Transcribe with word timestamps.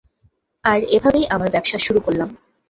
আর 0.63 0.79
এভাবেই 0.95 1.25
আমার 1.29 1.49
ব্যাবসা 1.51 1.77
শুরু 1.79 1.99
করলাম। 1.99 2.29